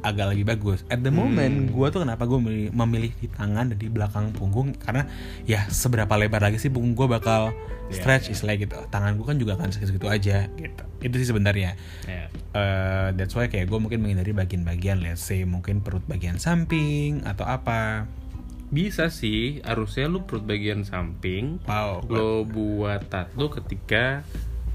agak 0.00 0.30
lebih 0.30 0.46
bagus. 0.46 0.86
At 0.86 1.02
the 1.02 1.10
Hmm. 1.10 1.26
moment 1.26 1.56
gue 1.68 1.86
tuh 1.90 2.06
kenapa 2.06 2.22
gue 2.24 2.38
memilih, 2.38 2.70
memilih 2.70 3.12
di 3.18 3.26
tangan 3.26 3.74
dan 3.74 3.78
di 3.78 3.90
belakang 3.90 4.30
punggung? 4.30 4.70
Karena 4.78 5.06
ya 5.42 5.66
seberapa 5.66 6.14
lebar 6.14 6.38
lagi 6.38 6.62
sih 6.62 6.70
punggung 6.70 6.94
gue 6.94 7.08
bakal 7.10 7.50
Iya, 7.86 8.02
stretch 8.02 8.30
istilah 8.30 8.54
gitu. 8.54 8.78
Tangan 8.86 9.18
gue 9.18 9.26
kan 9.26 9.38
juga 9.38 9.58
akan 9.58 9.70
segitu 9.70 10.06
aja 10.06 10.46
gitu. 10.54 10.82
Itu 11.02 11.14
sih 11.18 11.26
sebenarnya. 11.26 11.74
Ya 12.06 12.30
Eh, 12.56 13.08
that's 13.20 13.36
why 13.36 13.46
kayak 13.46 13.68
gue 13.68 13.76
mungkin 13.76 14.00
menghindari 14.00 14.32
bagian-bagian 14.32 15.04
let's 15.04 15.20
say 15.20 15.44
mungkin 15.44 15.84
perut 15.84 16.00
bagian 16.08 16.40
samping 16.40 17.20
atau 17.26 17.44
apa. 17.44 18.08
Bisa 18.66 19.12
sih 19.12 19.60
harusnya 19.62 20.08
lu 20.08 20.24
perut 20.24 20.42
bagian 20.42 20.82
samping 20.82 21.62
wow 21.68 22.02
lo 22.08 22.42
buat 22.42 23.06
tato 23.06 23.46
ketika 23.52 24.26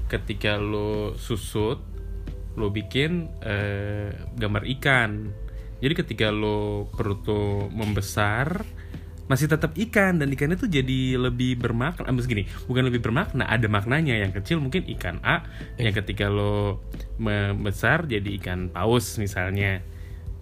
ketika 0.08 0.56
lo 0.56 1.12
susut 1.18 1.82
lo 2.54 2.68
bikin 2.68 3.32
eh, 3.40 4.12
gambar 4.36 4.62
ikan 4.78 5.32
jadi 5.82 5.92
ketika 5.98 6.30
lo 6.30 6.86
perut 6.92 7.24
lo 7.26 7.66
membesar 7.72 8.62
masih 9.30 9.48
tetap 9.48 9.72
ikan 9.78 10.20
dan 10.20 10.28
ikannya 10.28 10.60
tuh 10.60 10.68
jadi 10.68 11.16
lebih 11.16 11.56
bermakna 11.56 12.04
ah, 12.04 12.12
gini 12.12 12.44
bukan 12.68 12.84
lebih 12.84 13.00
bermakna 13.00 13.48
ada 13.48 13.64
maknanya 13.64 14.18
yang 14.18 14.28
kecil 14.34 14.60
mungkin 14.60 14.84
ikan 14.98 15.22
A 15.24 15.46
yang 15.80 15.94
ketika 15.96 16.28
lo 16.28 16.82
membesar 17.16 18.04
jadi 18.04 18.28
ikan 18.42 18.68
paus 18.68 19.16
misalnya 19.16 19.80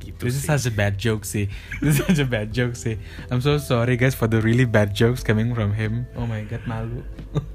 gitu 0.00 0.26
This 0.26 0.40
is 0.40 0.48
sih. 0.48 0.48
such 0.48 0.64
a 0.64 0.72
bad 0.72 0.96
joke 0.96 1.28
sih. 1.28 1.46
This 1.84 2.00
is 2.00 2.08
such 2.08 2.16
a 2.18 2.24
bad 2.24 2.56
joke 2.56 2.72
sih. 2.72 2.96
I'm 3.28 3.44
so 3.44 3.60
sorry 3.60 4.00
guys 4.00 4.16
for 4.16 4.26
the 4.26 4.40
really 4.40 4.64
bad 4.64 4.96
jokes 4.96 5.20
coming 5.20 5.52
from 5.52 5.76
him. 5.76 6.08
Oh 6.16 6.24
my 6.24 6.40
god, 6.48 6.64
malu. 6.64 7.04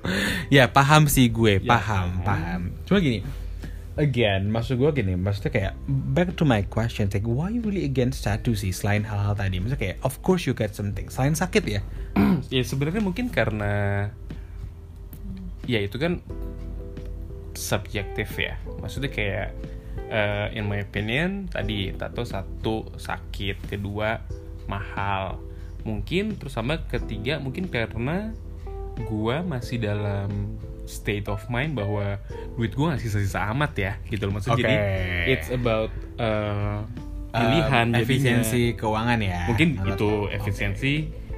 ya 0.54 0.70
paham 0.70 1.10
sih 1.10 1.26
gue, 1.26 1.58
Ya, 1.58 1.66
paham, 1.66 2.22
paham. 2.22 2.24
paham. 2.24 2.62
Cuma 2.86 3.02
gini, 3.02 3.26
again, 3.96 4.52
maksud 4.52 4.80
gue 4.80 4.92
gini, 4.92 5.16
maksudnya 5.16 5.52
kayak 5.52 5.74
back 5.88 6.36
to 6.36 6.44
my 6.44 6.64
question, 6.68 7.08
like 7.12 7.28
why 7.28 7.52
you 7.52 7.64
really 7.64 7.88
against 7.88 8.24
tattoo 8.28 8.54
sih 8.54 8.76
selain 8.76 9.08
hal-hal 9.08 9.36
tadi? 9.36 9.60
Maksudnya 9.60 9.82
kayak 9.82 9.98
of 10.04 10.20
course 10.24 10.46
you 10.48 10.54
get 10.54 10.76
something, 10.76 11.08
selain 11.08 11.34
sakit 11.34 11.64
ya. 11.64 11.82
ya 12.54 12.64
sebenarnya 12.64 13.04
mungkin 13.04 13.32
karena 13.32 14.08
ya 15.66 15.82
itu 15.82 15.98
kan 15.98 16.22
subjektif 17.58 18.30
ya 18.38 18.60
maksudnya 18.84 19.10
kayak 19.10 19.50
eh, 20.12 20.48
in 20.54 20.70
my 20.70 20.84
opinion 20.84 21.50
tadi 21.50 21.96
tato 21.96 22.28
satu 22.28 22.94
sakit 23.00 23.66
kedua 23.66 24.22
mahal 24.70 25.42
mungkin 25.88 26.38
terus 26.38 26.58
sama 26.58 26.82
ketiga 26.86 27.42
mungkin 27.42 27.70
karena 27.70 28.34
gua 29.08 29.42
masih 29.42 29.82
dalam 29.82 30.58
state 30.86 31.26
of 31.26 31.42
mind 31.46 31.74
bahwa 31.74 32.18
duit 32.54 32.72
gua 32.72 32.94
nggak 32.94 33.02
sisa-sisa 33.02 33.50
amat 33.52 33.72
ya 33.76 33.92
gitu 34.06 34.26
loh 34.26 34.34
maksudnya 34.34 34.58
jadi 34.60 34.76
Oke. 34.76 34.94
it's 35.28 35.50
about 35.50 35.90
eh, 36.18 36.80
pilihan 37.32 37.86
Um, 37.86 37.92
jadinya. 37.92 38.00
efisiensi 38.00 38.62
keuangan 38.74 39.20
ya. 39.20 39.40
mungkin 39.46 39.68
Menurut 39.76 39.94
itu 39.94 40.08
lo. 40.08 40.32
efisiensi 40.32 40.94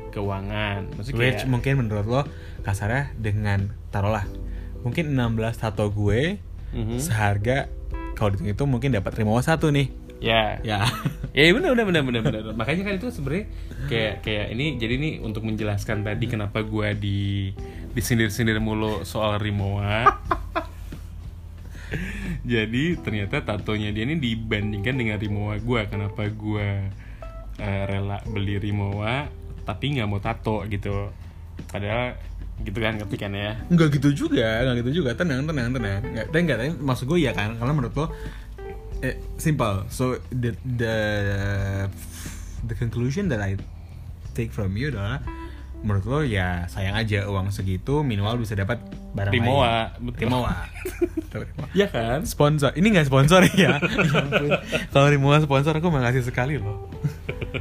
keuangan 0.10 0.80
maksudnya 0.94 1.20
Which 1.20 1.36
kayak 1.38 1.50
mungkin 1.50 1.74
menurut 1.78 2.06
lo 2.06 2.22
kasarnya 2.62 3.14
dengan 3.14 3.60
taruhlah 3.88 4.26
mungkin 4.80 5.12
16 5.12 5.36
tato 5.58 5.90
gue 5.90 6.38
Mhm. 6.68 7.00
seharga 7.00 7.72
kalau 8.14 8.30
dihitung 8.32 8.50
itu 8.50 8.64
mungkin 8.68 8.90
dapat 8.92 9.16
Rimowa 9.16 9.40
satu 9.40 9.70
nih. 9.70 9.88
ya 10.18 10.58
Ya. 10.62 10.82
ya 11.32 11.50
benar 11.52 11.74
benar 11.74 11.86
benar 11.88 12.04
benar 12.06 12.22
benar 12.26 12.54
makanya 12.54 12.84
kan 12.84 12.94
itu 12.96 13.08
sebenarnya 13.08 13.46
kayak 13.86 14.14
kayak 14.22 14.46
ini 14.52 14.66
jadi 14.76 14.94
ini 14.98 15.10
untuk 15.20 15.42
menjelaskan 15.44 16.02
tadi 16.02 16.26
kenapa 16.26 16.62
gua 16.62 16.92
di 16.92 17.54
disindir-sindir 17.98 18.62
mulu 18.62 19.02
soal 19.02 19.42
Rimowa 19.42 20.22
jadi 22.46 23.02
ternyata 23.02 23.42
tatonya 23.42 23.90
dia 23.90 24.06
ini 24.06 24.22
dibandingkan 24.22 24.94
dengan 24.94 25.18
Rimowa 25.18 25.58
gua 25.58 25.90
kenapa 25.90 26.30
gua 26.30 26.94
eh, 27.58 27.84
rela 27.90 28.22
beli 28.30 28.62
Rimowa 28.62 29.26
tapi 29.66 29.98
nggak 29.98 30.06
mau 30.06 30.22
tato 30.22 30.62
gitu 30.70 31.10
padahal 31.66 32.14
gitu 32.62 32.78
kan 32.78 32.98
ngerti 32.98 33.18
kan 33.18 33.34
ya 33.38 33.54
Enggak 33.70 34.02
gitu 34.02 34.26
juga, 34.26 34.66
enggak 34.66 34.82
gitu 34.82 35.06
juga. 35.06 35.14
Tenang, 35.14 35.46
tenang, 35.46 35.70
tenang. 35.78 36.02
Enggak, 36.02 36.26
dan 36.34 36.40
enggak, 36.42 36.58
tapi 36.58 36.72
maksud 36.82 37.06
gue 37.06 37.20
ya 37.22 37.30
kan, 37.30 37.54
karena 37.54 37.70
menurut 37.70 37.94
lo 37.94 38.06
eh, 39.06 39.22
simple. 39.38 39.86
So 39.94 40.18
the 40.34 40.58
the 40.66 40.96
the 42.66 42.74
conclusion 42.74 43.30
that 43.30 43.38
I 43.46 43.62
take 44.34 44.50
from 44.50 44.74
you 44.74 44.90
adalah 44.90 45.22
menurut 45.86 46.06
lo 46.06 46.20
ya 46.22 46.66
sayang 46.68 46.98
aja 46.98 47.30
uang 47.30 47.54
segitu 47.54 48.02
minimal 48.02 48.42
bisa 48.42 48.58
dapat 48.58 48.82
barang 49.14 49.34
Rimowa, 49.34 49.94
lain. 49.94 50.10
betul. 50.10 50.22
Rimowa. 50.26 50.56
Betul, 51.16 51.40
Rimowa. 51.48 51.68
ya 51.72 51.88
kan 51.88 52.20
sponsor 52.26 52.74
ini 52.74 52.88
nggak 52.98 53.08
sponsor 53.08 53.46
ya, 53.54 53.54
Ya 53.62 53.78
kalau 54.90 55.08
Rimowa 55.10 55.38
sponsor 55.40 55.78
aku 55.78 55.90
makasih 55.90 56.26
sekali 56.26 56.58
loh 56.58 56.90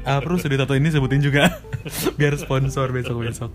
Ah, 0.03 0.19
perlu 0.23 0.37
sedih 0.37 0.57
tato 0.57 0.73
ini 0.73 0.89
sebutin 0.89 1.21
juga 1.21 1.49
biar 2.19 2.35
sponsor 2.37 2.89
besok 2.91 3.27
besok 3.27 3.51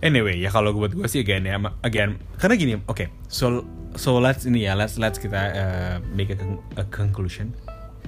anyway 0.00 0.36
ya 0.36 0.52
kalau 0.52 0.76
buat 0.76 0.92
gue 0.92 1.06
sih 1.08 1.24
again 1.24 1.44
ya 1.44 1.56
again 1.82 2.20
karena 2.36 2.54
gini 2.54 2.72
oke 2.84 3.08
so 3.26 3.64
so 3.96 4.20
let's 4.20 4.44
ini 4.44 4.68
ya 4.68 4.76
let's 4.76 5.00
let's 5.00 5.16
kita 5.16 5.40
uh, 5.56 5.94
make 6.12 6.28
a, 6.28 6.36
a 6.76 6.84
conclusion 6.92 7.52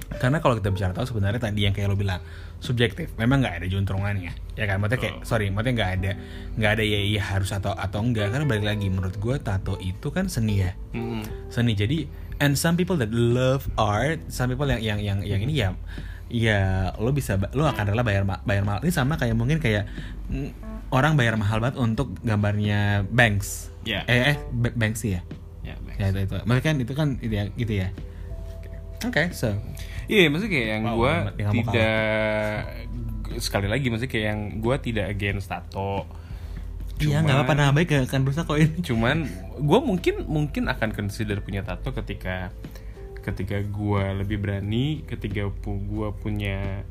karena 0.09 0.41
kalau 0.41 0.57
kita 0.57 0.73
bicara 0.73 0.91
tahu 0.91 1.05
sebenarnya 1.05 1.37
tadi 1.37 1.69
yang 1.69 1.73
kayak 1.73 1.93
lo 1.93 1.95
bilang 1.95 2.17
subjektif. 2.57 3.13
Memang 3.15 3.45
nggak 3.45 3.61
ada 3.61 3.67
juntrungannya 3.69 4.33
ya. 4.57 4.65
Kan? 4.65 4.81
Maksudnya 4.81 4.99
kayak 4.99 5.15
sorry 5.21 5.53
maksudnya 5.53 5.73
nggak 5.77 5.91
ada 6.01 6.11
nggak 6.57 6.71
ada 6.75 6.83
ya 6.83 6.99
iya 7.05 7.21
harus 7.21 7.53
atau 7.53 7.71
atau 7.71 8.01
enggak 8.01 8.33
karena 8.33 8.45
balik 8.49 8.65
lagi 8.65 8.89
menurut 8.89 9.15
gue 9.15 9.35
tato 9.37 9.77
itu 9.77 10.09
kan 10.09 10.25
seni 10.25 10.65
ya. 10.65 10.73
Seni. 11.53 11.77
Jadi 11.77 12.09
and 12.41 12.57
some 12.57 12.73
people 12.73 12.97
that 12.97 13.13
love 13.13 13.69
art 13.77 14.17
some 14.33 14.49
people 14.49 14.65
yang 14.65 14.81
yang 14.81 14.97
yang 14.97 15.19
yang 15.21 15.39
ini 15.45 15.53
ya 15.53 15.77
ya 16.29 16.59
lo 16.97 17.09
bisa 17.13 17.37
lo 17.53 17.65
akan 17.65 17.83
rela 17.93 18.01
bayar 18.01 18.25
bayar 18.43 18.63
mahal. 18.65 18.81
Ini 18.81 18.91
sama 18.91 19.15
kayak 19.15 19.37
mungkin 19.37 19.61
kayak 19.61 19.85
mm, 20.29 20.49
orang 20.89 21.13
bayar 21.13 21.37
mahal 21.37 21.61
banget 21.61 21.77
untuk 21.77 22.17
gambarnya 22.21 23.05
Banks. 23.13 23.69
Ya. 23.85 24.03
eh 24.09 24.33
eh 24.33 24.37
Ba- 24.51 24.73
Banksy 24.73 25.17
ya? 25.17 25.21
Ya 25.63 25.75
baik. 25.85 25.97
ya 26.01 26.05
itu 26.09 26.19
itu. 26.25 26.35
Mereka 26.43 26.65
kan 26.65 26.77
itu 26.81 26.93
kan 26.97 27.07
itu 27.21 27.33
ya 27.33 27.43
gitu 27.53 27.73
ya. 27.77 27.87
Oke. 29.05 29.31
So 29.31 29.55
Iya, 30.09 30.25
maksudnya 30.27 30.51
kayak 30.51 30.67
yang 30.73 30.83
Wow, 30.83 30.95
gue 30.97 31.13
tidak 31.53 32.61
sekali 33.37 33.67
lagi 33.69 33.87
maksudnya 33.87 34.09
kayak 34.09 34.25
yang 34.25 34.41
gue 34.57 34.75
tidak 34.81 35.05
against 35.07 35.47
tato. 35.47 36.03
iya 36.99 37.23
nggak 37.23 37.31
apa-apa 37.31 37.53
nah 37.55 37.69
baik 37.71 37.87
gak 37.87 38.11
akan 38.11 38.27
rusak 38.27 38.43
kok 38.43 38.59
ini 38.59 38.83
Cuman 38.83 39.23
gue 39.55 39.79
mungkin 39.79 40.27
mungkin 40.27 40.67
akan 40.67 40.91
consider 40.91 41.39
punya 41.39 41.63
tato 41.63 41.95
ketika 41.95 42.51
ketika 43.23 43.61
gue 43.61 44.03
lebih 44.19 44.41
berani, 44.41 45.05
ketika 45.07 45.47
pu 45.47 45.79
gue 45.79 46.09
punya 46.19 46.83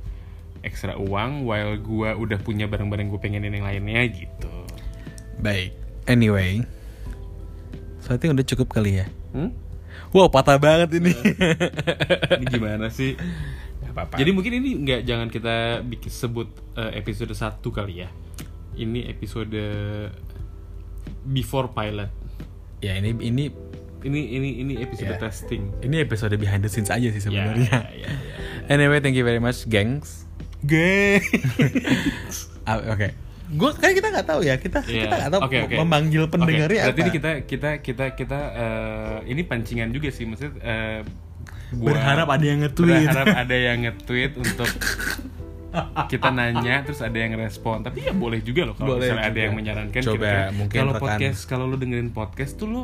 ekstra 0.63 0.97
uang, 0.97 1.45
while 1.45 1.77
gue 1.77 2.09
udah 2.15 2.39
punya 2.41 2.65
barang-barang 2.65 3.11
gue 3.11 3.21
pengenin 3.21 3.53
yang 3.53 3.67
lainnya 3.67 4.01
gitu. 4.09 4.55
baik 5.39 5.71
anyway 6.07 6.65
so 8.01 8.11
I 8.11 8.19
think 8.19 8.33
udah 8.33 8.47
cukup 8.47 8.73
kali 8.73 9.05
ya 9.05 9.07
Hmm? 9.31 9.53
Wow 10.11 10.29
patah 10.29 10.57
banget 10.57 10.97
ini 10.97 11.13
Ini 12.35 12.45
gimana 12.47 12.89
sih? 12.89 13.15
Gak 13.79 13.93
apa-apa 13.93 14.15
Jadi 14.17 14.31
mungkin 14.31 14.53
ini 14.55 14.71
nggak 14.79 15.01
jangan 15.03 15.29
kita 15.29 15.55
bikin 15.83 16.09
sebut 16.09 16.49
eh, 16.75 16.97
episode 16.97 17.31
1 17.31 17.59
kali 17.69 18.03
ya. 18.03 18.09
Ini 18.75 19.09
episode 19.09 19.59
before 21.25 21.69
pilot. 21.69 22.11
ya 22.79 22.95
ini 22.95 23.11
ini 23.19 23.51
Ini 23.99 24.21
ini 24.31 24.49
ini 24.63 24.75
episode 24.79 25.11
Ya. 25.11 25.19
testing. 25.19 25.75
ini 25.81 25.99
episode 25.99 26.31
behind 26.35 26.63
the 26.63 26.71
scenes 26.71 26.87
aja 26.87 27.11
sih 27.11 27.19
sebenarnya 27.19 27.67
Ya, 27.67 28.07
ya, 28.07 28.07
ya. 28.07 28.11
Anyway, 28.71 29.01
thank 29.01 29.15
you 29.15 29.25
very 29.25 29.41
much, 29.41 29.67
gengs. 29.67 30.23
Gay. 30.61 31.19
Ah, 32.63 32.79
Oke. 32.87 33.28
Gua 33.51 33.71
kan 33.73 33.91
kita 33.91 34.09
nggak 34.09 34.27
tahu 34.27 34.41
ya, 34.43 34.55
kita 34.57 34.79
kita 34.83 35.09
nggak 35.11 35.33
tahu. 35.33 35.41
Oke, 35.43 35.57
oke. 35.63 35.75
memanggil 35.77 36.25
pendengarnya 36.27 36.81
Oke, 36.85 36.87
Berarti 36.87 36.93
apa. 36.93 37.03
ini 37.03 37.11
kita 37.11 37.31
kita 37.43 37.71
kita 37.81 38.05
kita 38.13 38.39
eh, 38.53 39.19
ini 39.27 39.41
pancingan 39.43 39.89
juga 39.89 40.09
sih 40.09 40.25
eh, 40.25 41.01
buat- 41.71 41.93
Berharap 41.93 42.29
ada 42.29 42.45
yang 42.45 42.61
nge-tweet. 42.63 43.09
Berharap 43.09 43.27
ada 43.35 43.57
yang 43.57 43.79
nge-tweet 43.85 44.33
untuk 44.35 44.71
kita 46.07 46.29
nanya 46.29 46.81
terus 46.81 47.01
ada 47.01 47.13
yang 47.15 47.37
respon 47.37 47.81
tapi 47.81 48.01
ya 48.03 48.13
boleh 48.13 48.41
juga 48.41 48.65
loh 48.65 48.75
kalau 48.75 48.97
Boleh 48.97 49.13
misalnya 49.13 49.23
ada 49.23 49.31
juga. 49.31 49.45
yang 49.45 49.55
menyarankan 49.55 50.01
Coba, 50.01 50.17
kira-kira 50.17 50.45
mungkin 50.51 50.79
kalau 50.79 50.93
podcast 50.97 51.41
kalau 51.45 51.65
lu 51.65 51.77
dengerin 51.77 52.11
podcast 52.11 52.53
tuh 52.55 52.67
lu 52.67 52.83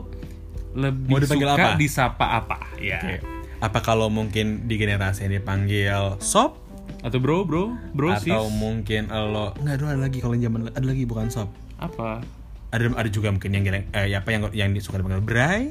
lebih 0.74 1.08
Mau 1.08 1.18
dipanggil 1.18 1.48
suka 1.48 1.64
apa? 1.64 1.68
disapa 1.76 2.26
apa 2.36 2.56
ya 2.76 3.00
Oke. 3.00 3.16
Apa 3.58 3.78
kalau 3.80 4.12
mungkin 4.12 4.68
di 4.68 4.76
generasi 4.76 5.24
ini 5.24 5.40
dipanggil 5.40 6.20
sob 6.20 6.60
atau 7.04 7.20
bro 7.20 7.44
bro 7.44 7.76
bro 7.92 8.16
sis 8.16 8.32
atau 8.32 8.48
mungkin 8.48 9.12
lo 9.12 9.52
nggak 9.60 9.76
ada 9.76 10.00
lagi 10.00 10.18
kalau 10.18 10.32
zaman 10.34 10.72
ada 10.72 10.86
lagi 10.88 11.04
bukan 11.04 11.28
sob. 11.28 11.52
apa 11.76 12.24
Ada 12.72 12.90
ada 12.90 13.06
juga 13.06 13.28
mungkin 13.30 13.52
yang 13.52 13.64
eh, 13.70 14.08
ya 14.08 14.24
apa 14.24 14.32
yang 14.32 14.48
yang 14.50 14.68
suka 14.80 14.98
dipanggil 14.98 15.22
Bray, 15.22 15.70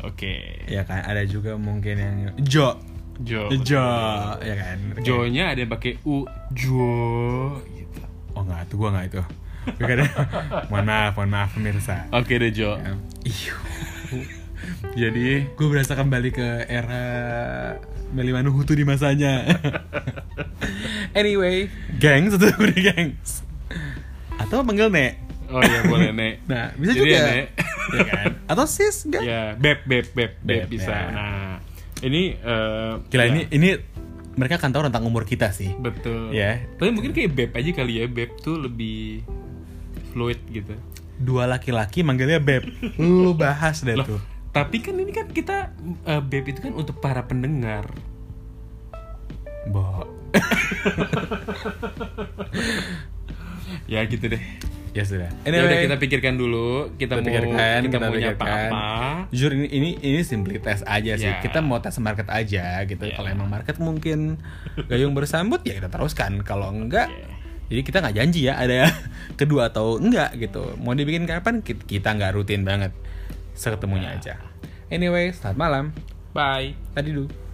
oke 0.00 0.32
ya 0.64 0.80
kan. 0.86 1.04
Ada 1.04 1.28
juga 1.28 1.58
mungkin 1.60 1.98
yang 1.98 2.16
Jo. 2.40 2.78
Jo 3.20 3.50
Jo, 3.52 3.84
ya 4.40 4.54
kan. 4.56 4.78
Jo 5.02 5.26
nya 5.28 5.52
ada 5.52 5.60
yang 5.60 5.68
pakai 5.68 5.98
u 6.06 6.24
Jo 6.56 6.88
gitu 7.68 8.00
Oh 8.32 8.46
nggak, 8.46 8.64
itu 8.64 8.74
gua 8.78 8.96
nggak 8.96 9.06
itu. 9.12 9.22
Mohon 10.72 10.86
maaf, 10.88 11.12
mohon 11.18 11.28
maaf 11.28 11.50
pemirsa. 11.52 12.08
oke 12.08 12.32
deh 12.32 12.48
Jo 12.48 12.80
Iya. 13.28 13.52
jadi 14.96 15.52
gue 15.52 15.66
berasa 15.68 15.92
kembali 15.92 16.30
ke 16.32 16.48
era 16.64 17.04
Melimanu 18.10 18.50
Hutu 18.50 18.72
di 18.72 18.82
masanya. 18.82 19.44
anyway, 21.18 21.68
gengs 21.96 22.34
itu 22.34 22.46
udah 22.46 22.56
gengs. 22.88 23.44
Atau 24.38 24.62
panggil 24.62 24.88
Nek. 24.88 25.12
oh 25.48 25.60
ya 25.60 25.80
boleh 25.82 26.12
nek 26.12 26.34
Nah, 26.50 26.76
bisa 26.76 26.92
Jadi 26.92 27.00
juga. 27.02 27.16
ya, 27.16 27.24
Nek. 27.26 27.46
ya 27.88 28.00
kan? 28.04 28.26
Atau 28.46 28.64
sis 28.64 28.96
enggak? 29.02 29.22
ya 29.22 29.42
beb 29.54 29.80
beb 29.82 30.06
beb 30.12 30.32
beb 30.38 30.60
Beb, 30.60 30.68
bisa 30.68 30.92
ya. 30.92 31.08
nah 31.08 31.54
ini 31.98 32.36
eh, 32.36 32.92
Gila 33.08 33.22
ya, 33.22 33.28
ini 33.28 33.40
ini 33.50 33.68
mereka 34.36 34.54
akan 34.56 34.70
tahu 34.70 34.82
tentang 34.86 35.02
umur 35.02 35.24
kita 35.24 35.48
sih. 35.50 35.72
betul 35.74 36.30
Ya. 36.30 36.62
tapi 36.76 36.92
mungkin 36.92 37.10
kayak 37.10 37.32
beb 37.32 37.50
aja 37.52 37.70
kali 37.74 37.92
ya 37.96 38.06
beb 38.06 38.30
tuh 38.38 38.60
lebih 38.60 39.24
fluid 40.10 40.40
gitu 40.48 40.76
Dua 41.18 41.50
laki-laki 41.50 42.06
manggilnya 42.06 42.38
Beb. 42.38 42.62
Lu 42.94 43.34
bahas 43.34 43.82
deh 43.82 43.98
Loh, 43.98 44.06
tuh. 44.06 44.20
Tapi 44.50 44.76
kan 44.78 44.94
ini 44.94 45.10
kan 45.10 45.26
kita 45.26 45.70
eh, 46.02 46.20
beb 46.20 46.44
itu 46.46 46.60
kan 46.60 46.72
untuk 46.72 46.98
para 46.98 47.22
pendengar 47.22 47.88
Bo. 49.66 50.08
ya 53.86 54.04
gitu 54.04 54.28
deh 54.28 54.40
Ya 54.88 55.04
sudah. 55.04 55.28
Ya 55.44 55.52
Anyway, 55.52 55.84
kita 55.84 56.00
pikirkan 56.00 56.34
dulu, 56.34 56.90
kita, 56.96 57.12
kita 57.12 57.14
mau 57.14 57.22
pikirkan, 57.22 57.78
kita, 57.86 57.96
mau 58.00 58.08
nyapa 58.08 58.16
pikirkan. 58.34 58.70
apa. 58.72 59.28
Jujur 59.30 59.50
ini 59.52 59.68
ini 59.68 59.88
ini 60.00 60.20
simply 60.22 60.56
tes 60.58 60.80
aja 60.82 61.12
sih. 61.14 61.28
Ya. 61.28 61.38
Kita 61.38 61.60
mau 61.60 61.78
tes 61.78 61.94
market 62.00 62.24
aja 62.26 62.82
gitu. 62.82 63.04
Ya. 63.04 63.14
Kalau 63.14 63.28
emang 63.28 63.46
market 63.46 63.76
mungkin 63.78 64.40
gayung 64.88 65.12
bersambut 65.12 65.60
ya 65.62 65.76
kita 65.76 65.86
teruskan. 65.86 66.40
Kalau 66.40 66.72
enggak 66.72 67.12
Ya. 67.12 67.30
jadi 67.70 67.80
kita 67.84 67.96
nggak 68.00 68.16
janji 68.16 68.40
ya 68.48 68.56
ada 68.56 68.88
kedua 69.40 69.68
atau 69.68 70.00
enggak 70.00 70.34
gitu. 70.34 70.74
Mau 70.80 70.96
dibikin 70.96 71.28
kapan 71.28 71.60
ki- 71.60 71.84
kita 71.86 72.16
nggak 72.16 72.32
rutin 72.32 72.64
banget. 72.64 72.90
Seketemunya 73.58 74.14
Ya. 74.14 74.16
aja. 74.16 74.34
Anyway, 74.94 75.34
selamat 75.34 75.58
malam. 75.58 75.84
Bye. 76.30 76.78
Tadi 76.94 77.10
dulu. 77.10 77.47